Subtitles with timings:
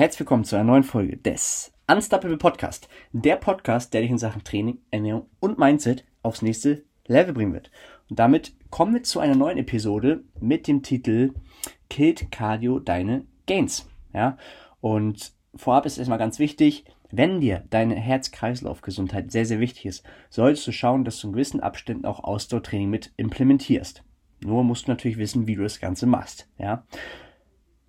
[0.00, 2.88] herzlich willkommen zu einer neuen Folge des Unstoppable Podcast.
[3.12, 7.70] Der Podcast, der dich in Sachen Training, Ernährung und Mindset aufs nächste Level bringen wird.
[8.08, 11.34] Und damit kommen wir zu einer neuen Episode mit dem Titel
[11.90, 13.90] Killed Cardio deine Gains.
[14.14, 14.38] Ja,
[14.80, 20.66] und vorab ist erstmal ganz wichtig, wenn dir deine Herz-Kreislauf-Gesundheit sehr, sehr wichtig ist, solltest
[20.66, 24.02] du schauen, dass du in gewissen Abständen auch Ausdauertraining mit implementierst.
[24.42, 26.48] Nur musst du natürlich wissen, wie du das Ganze machst.
[26.56, 26.86] Ja?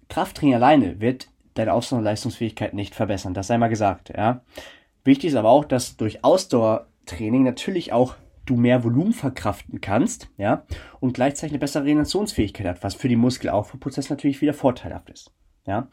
[0.09, 3.33] Krafttraining alleine wird deine Ausdauer- und Leistungsfähigkeit nicht verbessern.
[3.33, 4.13] Das sei mal gesagt.
[4.15, 4.41] Ja?
[5.03, 10.65] Wichtig ist aber auch, dass durch Ausdauertraining natürlich auch du mehr Volumen verkraften kannst, ja,
[10.99, 15.31] und gleichzeitig eine bessere Regenerationsfähigkeit hat, was für den Muskelaufbauprozess natürlich wieder vorteilhaft ist,
[15.65, 15.87] ja.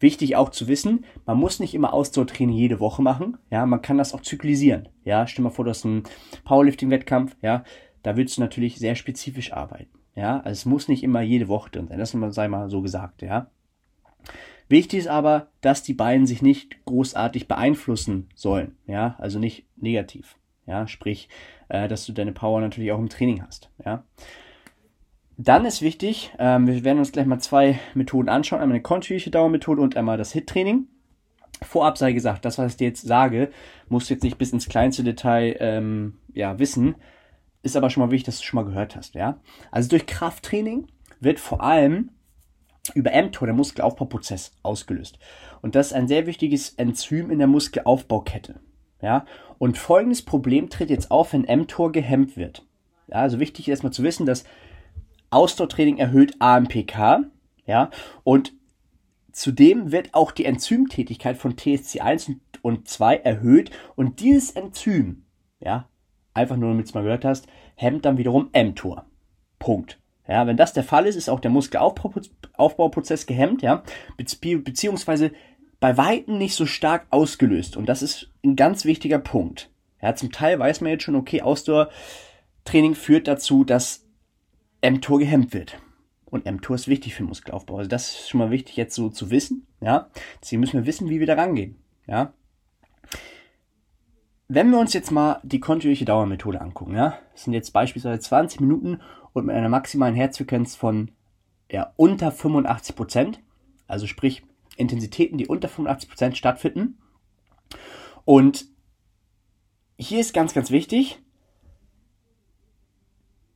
[0.00, 3.36] Wichtig auch zu wissen, man muss nicht immer Ausdauertraining jede Woche machen.
[3.50, 4.88] Ja, man kann das auch zyklisieren.
[5.04, 6.04] Ja, stell mal vor, du hast einen
[6.44, 7.36] Powerlifting-Wettkampf.
[7.42, 7.64] Ja,
[8.04, 9.90] da willst du natürlich sehr spezifisch arbeiten.
[10.14, 11.98] Ja, also es muss nicht immer jede Woche drin sein.
[11.98, 13.22] Das sei mal so gesagt.
[13.22, 13.50] Ja.
[14.68, 18.76] Wichtig ist aber, dass die beiden sich nicht großartig beeinflussen sollen.
[18.86, 20.36] Ja, also nicht negativ.
[20.66, 21.28] Ja, sprich,
[21.68, 23.70] äh, dass du deine Power natürlich auch im Training hast.
[23.84, 24.04] Ja.
[25.38, 28.60] Dann ist wichtig, ähm, wir werden uns gleich mal zwei Methoden anschauen.
[28.60, 30.88] Einmal eine kontinuierliche Dauermethode und einmal das HIT-Training.
[31.62, 33.50] Vorab sei gesagt, das, was ich dir jetzt sage,
[33.88, 36.96] musst du jetzt nicht bis ins kleinste Detail ähm, ja, wissen.
[37.62, 39.14] Ist aber schon mal wichtig, dass du schon mal gehört hast.
[39.14, 39.40] Ja?
[39.70, 40.88] Also durch Krafttraining
[41.20, 42.10] wird vor allem
[42.90, 45.18] über mTOR der Muskelaufbauprozess ausgelöst.
[45.62, 48.60] Und das ist ein sehr wichtiges Enzym in der Muskelaufbaukette.
[49.00, 49.26] Ja?
[49.58, 52.64] Und folgendes Problem tritt jetzt auf, wenn mTOR gehemmt wird.
[53.08, 54.44] Ja, also wichtig ist erstmal zu wissen, dass
[55.30, 57.22] Ausdauertraining erhöht AMPK,
[57.66, 57.90] ja,
[58.24, 58.52] und
[59.32, 65.24] zudem wird auch die Enzymtätigkeit von TSC1 und 2 erhöht und dieses Enzym,
[65.60, 65.88] ja,
[66.34, 67.46] einfach nur damit du es mal gehört hast,
[67.76, 69.06] hemmt dann wiederum mTOR.
[69.58, 69.98] Punkt.
[70.28, 73.82] Ja, wenn das der Fall ist, ist auch der Muskelaufbauprozess gehemmt, ja,
[74.16, 75.32] beziehungsweise
[75.80, 77.76] bei Weitem nicht so stark ausgelöst.
[77.76, 79.70] Und das ist ein ganz wichtiger Punkt.
[80.02, 84.04] Ja, zum Teil weiß man jetzt schon, okay, Ausdauertraining führt dazu, dass
[84.82, 85.78] mTOR gehemmt wird.
[86.26, 87.78] Und mTOR ist wichtig für Muskelaufbau.
[87.78, 89.66] Also das ist schon mal wichtig jetzt so zu wissen.
[89.80, 90.10] Ja,
[90.42, 91.76] deswegen müssen wir wissen, wie wir da rangehen.
[92.06, 92.34] Ja.
[94.46, 98.60] Wenn wir uns jetzt mal die kontinuierliche Dauermethode angucken, ja, das sind jetzt beispielsweise 20
[98.60, 99.00] Minuten
[99.32, 101.10] und mit einer maximalen Herzfrequenz von
[101.70, 103.40] ja, unter 85 Prozent,
[103.86, 104.42] also sprich
[104.76, 106.98] Intensitäten, die unter 85 Prozent stattfinden.
[108.24, 108.66] Und
[109.96, 111.18] hier ist ganz, ganz wichtig,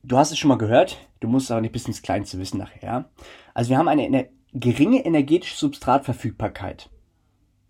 [0.03, 2.57] du hast es schon mal gehört, du musst es aber nicht bis ins Kleinste wissen
[2.57, 3.09] nachher.
[3.53, 6.89] Also wir haben eine, eine geringe energetische Substratverfügbarkeit,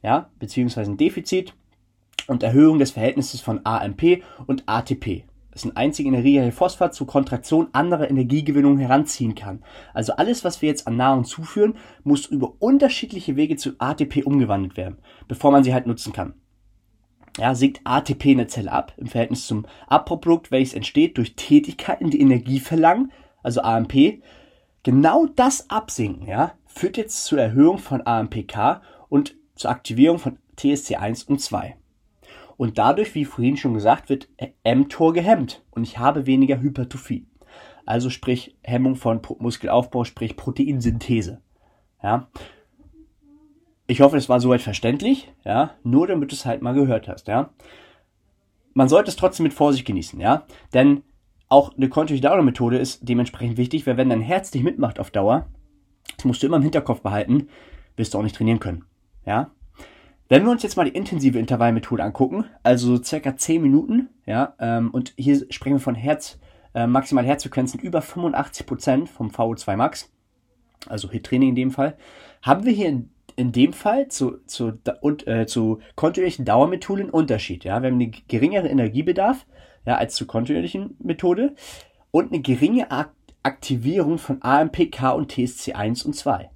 [0.02, 1.54] ja, beziehungsweise ein Defizit
[2.28, 5.26] und Erhöhung des Verhältnisses von AMP und ATP.
[5.54, 9.64] Ist ein einziger Energie, Phosphat zur Kontraktion anderer Energiegewinnung heranziehen kann.
[9.94, 14.78] Also alles, was wir jetzt an Nahrung zuführen, muss über unterschiedliche Wege zu ATP umgewandelt
[14.78, 14.98] werden,
[15.28, 16.34] bevor man sie halt nutzen kann
[17.38, 22.10] ja, sinkt ATP in der Zelle ab im Verhältnis zum Abbauprodukt, welches entsteht durch Tätigkeiten,
[22.10, 24.22] die Energie verlangen, also AMP.
[24.84, 31.28] Genau das Absinken ja, führt jetzt zur Erhöhung von AMPK und zur Aktivierung von TSC1
[31.28, 31.76] und 2.
[32.58, 34.30] Und dadurch, wie vorhin schon gesagt, wird
[34.64, 37.28] mTOR gehemmt und ich habe weniger Hypertrophie.
[37.86, 41.42] Also sprich Hemmung von Muskelaufbau, sprich Proteinsynthese.
[42.02, 42.30] Ja,
[43.88, 47.28] ich hoffe, es war soweit verständlich, ja, nur damit du es halt mal gehört hast,
[47.28, 47.50] ja.
[48.74, 51.04] Man sollte es trotzdem mit Vorsicht genießen, ja, denn
[51.50, 55.48] auch eine kontinuierliche Methode ist dementsprechend wichtig, weil wenn dein Herz dich mitmacht auf Dauer,
[56.16, 57.50] das musst du immer im Hinterkopf behalten,
[57.96, 58.86] wirst du auch nicht trainieren können,
[59.26, 59.52] ja.
[60.34, 64.56] Wenn wir uns jetzt mal die intensive Intervallmethode angucken, also so circa 10 Minuten, ja,
[64.60, 66.40] ähm, und hier sprechen wir von Herz,
[66.74, 70.12] äh, maximal Herzfrequenzen über 85% vom VO2 Max,
[70.88, 71.98] also HIT-Training in dem Fall,
[72.42, 77.14] haben wir hier in in dem Fall zu, zu, und, äh, zu kontinuierlichen Dauermethoden einen
[77.14, 77.64] Unterschied.
[77.64, 77.84] Ja?
[77.84, 79.46] Wir haben einen geringeren Energiebedarf
[79.86, 81.56] ja, als zur kontinuierlichen Methode
[82.10, 82.88] und eine geringe
[83.44, 86.50] Aktivierung von AMPK und TSC1 und 2.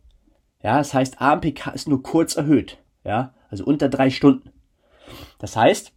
[0.64, 4.52] Ja, das heißt, AMPK ist nur kurz erhöht, ja, also unter drei Stunden.
[5.40, 5.94] Das heißt,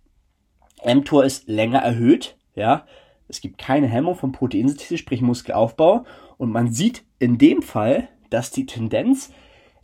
[0.84, 2.86] mTOR ist länger erhöht, ja,
[3.28, 6.04] es gibt keine Hemmung von Proteinsynthese, sprich Muskelaufbau,
[6.36, 9.32] und man sieht in dem Fall, dass die Tendenz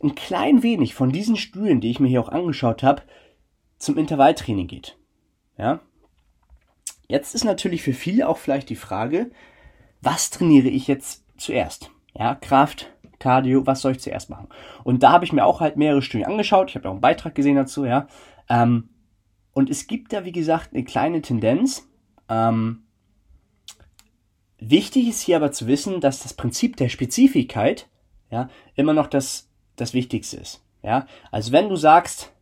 [0.01, 3.03] ein klein wenig von diesen Stühlen, die ich mir hier auch angeschaut habe,
[3.77, 4.97] zum Intervalltraining geht.
[5.57, 5.79] Ja?
[7.07, 9.31] Jetzt ist natürlich für viele auch vielleicht die Frage,
[10.01, 11.91] was trainiere ich jetzt zuerst?
[12.13, 14.47] Ja, Kraft, Cardio, was soll ich zuerst machen?
[14.83, 16.69] Und da habe ich mir auch halt mehrere Studien angeschaut.
[16.69, 18.07] Ich habe auch einen Beitrag gesehen dazu, ja.
[18.49, 18.89] Ähm,
[19.53, 21.87] und es gibt da, wie gesagt, eine kleine Tendenz.
[22.29, 22.83] Ähm,
[24.59, 27.87] wichtig ist hier aber zu wissen, dass das Prinzip der Spezifikkeit
[28.29, 29.47] ja, immer noch das
[29.77, 30.63] das Wichtigste ist.
[30.83, 32.33] Ja, also wenn du sagst,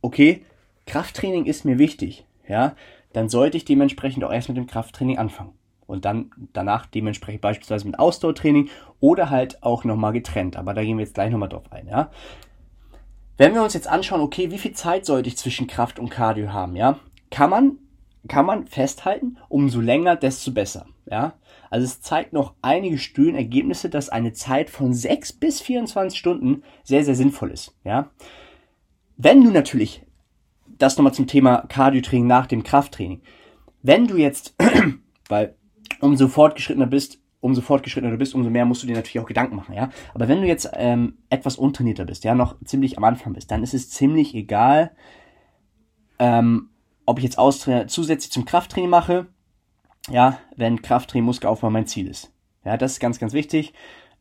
[0.00, 0.44] okay,
[0.86, 2.74] Krafttraining ist mir wichtig, ja,
[3.12, 5.52] dann sollte ich dementsprechend auch erst mit dem Krafttraining anfangen.
[5.86, 8.70] Und dann danach dementsprechend beispielsweise mit Ausdauertraining
[9.00, 10.56] oder halt auch nochmal getrennt.
[10.56, 12.10] Aber da gehen wir jetzt gleich nochmal drauf ein, ja.
[13.36, 16.52] Wenn wir uns jetzt anschauen, okay, wie viel Zeit sollte ich zwischen Kraft und Cardio
[16.52, 16.98] haben, ja,
[17.30, 17.78] kann man,
[18.28, 21.34] kann man festhalten, umso länger, desto besser, ja.
[21.70, 27.04] Also es zeigt noch einige Studienergebnisse, dass eine Zeit von 6 bis 24 Stunden sehr,
[27.04, 28.10] sehr sinnvoll ist, ja.
[29.16, 30.02] Wenn du natürlich,
[30.66, 33.22] das nochmal zum Thema Cardio-Training nach dem Krafttraining,
[33.82, 34.54] wenn du jetzt,
[35.28, 35.56] weil
[36.00, 39.56] umso fortgeschrittener bist, umso fortgeschrittener du bist, umso mehr musst du dir natürlich auch Gedanken
[39.56, 39.90] machen, ja.
[40.14, 43.62] Aber wenn du jetzt ähm, etwas untrainierter bist, ja, noch ziemlich am Anfang bist, dann
[43.62, 44.92] ist es ziemlich egal,
[46.18, 46.70] ähm,
[47.04, 47.38] ob ich jetzt
[47.88, 49.26] zusätzlich zum Krafttraining mache,
[50.08, 52.32] ja, wenn Krafttraining, Muskelaufbau mein Ziel ist.
[52.64, 53.72] Ja, das ist ganz, ganz wichtig.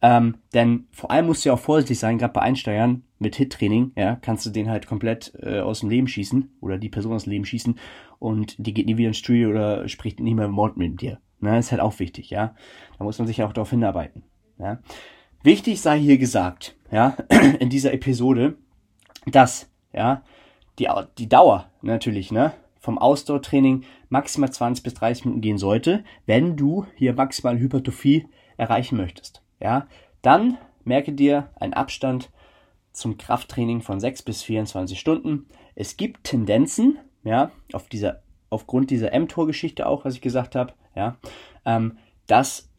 [0.03, 3.91] Ähm, denn vor allem musst du ja auch vorsichtig sein, gerade bei Einsteigern mit Hit-Training,
[3.95, 7.25] ja, kannst du den halt komplett äh, aus dem Leben schießen oder die Person aus
[7.25, 7.77] dem Leben schießen
[8.17, 11.19] und die geht nie wieder ins Studio oder spricht nie mehr Wort mit dir.
[11.41, 12.55] Ne, ist halt auch wichtig, ja.
[12.97, 14.23] Da muss man sich auch darauf hinarbeiten.
[14.59, 14.79] Ja.
[15.43, 17.17] Wichtig sei hier gesagt, ja,
[17.59, 18.57] in dieser Episode,
[19.25, 20.23] dass, ja,
[20.77, 26.57] die, die Dauer natürlich, ne, vom Ausdauertraining maximal 20 bis 30 Minuten gehen sollte, wenn
[26.57, 28.27] du hier maximal Hypertrophie
[28.57, 29.41] erreichen möchtest.
[29.59, 29.87] Ja,
[30.21, 32.31] dann merke dir einen Abstand
[32.91, 35.47] zum Krafttraining von 6 bis 24 Stunden.
[35.75, 41.17] Es gibt Tendenzen, ja, auf dieser, aufgrund dieser mTOR-Geschichte auch, was ich gesagt habe, ja,
[41.65, 41.97] ähm,
[42.27, 42.69] dass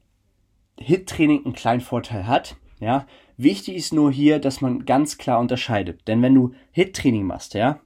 [0.79, 2.57] HIT-Training einen kleinen Vorteil hat.
[2.81, 3.07] Ja,
[3.37, 6.07] wichtig ist nur hier, dass man ganz klar unterscheidet.
[6.09, 7.81] Denn wenn du HIT-Training machst, ja,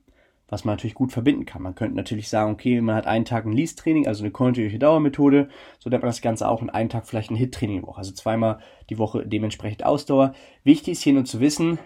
[0.49, 1.63] was man natürlich gut verbinden kann.
[1.63, 5.49] Man könnte natürlich sagen, okay, man hat einen Tag ein Least-Training, also eine kontinuierliche Dauermethode,
[5.79, 8.13] so nennt man das Ganze auch und einen Tag vielleicht ein Hit-Training die Woche, also
[8.13, 10.35] zweimal die Woche dementsprechend Ausdauer.
[10.63, 11.79] Wichtig ist hier nur zu wissen,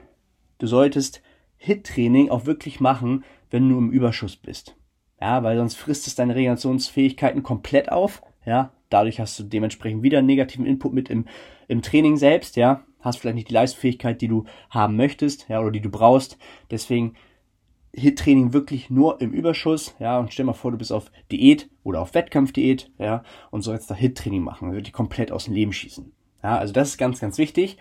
[0.59, 1.23] du solltest
[1.57, 4.77] Hit-Training auch wirklich machen, wenn du im Überschuss bist.
[5.21, 8.23] Ja, weil sonst frisst es deine Regenerationsfähigkeiten komplett auf.
[8.45, 11.27] Ja, dadurch hast du dementsprechend wieder einen negativen Input mit im,
[11.69, 12.57] im Training selbst.
[12.57, 16.39] Ja, hast vielleicht nicht die Leistungsfähigkeit, die du haben möchtest, ja, oder die du brauchst.
[16.71, 17.15] Deswegen
[17.93, 22.01] Hit-Training wirklich nur im Überschuss, ja, und stell mal vor, du bist auf Diät oder
[22.01, 25.73] auf Wettkampfdiät, ja, und sollst da Hit-Training machen, dann wird die komplett aus dem Leben
[25.73, 26.13] schießen.
[26.43, 27.79] Ja, also das ist ganz, ganz wichtig.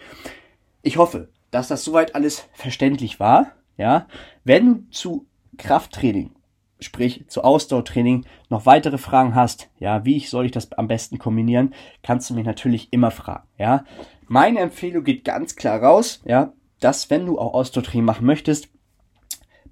[0.81, 4.07] Ich hoffe, dass das soweit alles verständlich war, ja.
[4.43, 5.27] Wenn du zu
[5.57, 6.31] Krafttraining,
[6.79, 11.73] sprich zu Ausdauertraining, noch weitere Fragen hast, ja, wie soll ich das am besten kombinieren,
[12.03, 13.83] kannst du mich natürlich immer fragen, ja.
[14.27, 18.69] Meine Empfehlung geht ganz klar raus, ja, dass wenn du auch Ausdauertraining machen möchtest,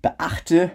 [0.02, 0.72] beachte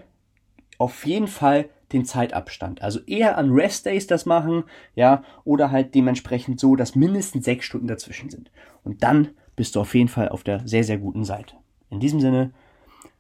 [0.79, 2.83] auf jeden Fall den Zeitabstand.
[2.83, 4.65] Also eher an Restdays das machen,
[4.95, 8.51] ja, oder halt dementsprechend so, dass mindestens sechs Stunden dazwischen sind.
[8.83, 11.55] Und dann bist du auf jeden Fall auf der sehr, sehr guten Seite.
[11.91, 12.53] In diesem Sinne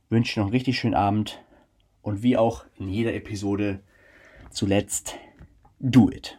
[0.09, 1.43] wünsche ich noch einen richtig schönen Abend
[2.02, 3.80] und wie auch in jeder Episode
[4.50, 5.16] zuletzt,
[5.80, 6.38] do it.